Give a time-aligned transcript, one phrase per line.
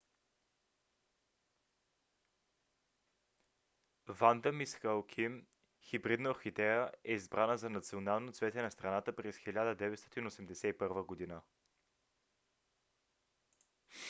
[4.19, 5.33] ванда мис хоаким
[5.87, 11.41] хибридна орхидея е избрана за национално цвете на страната през 1981 г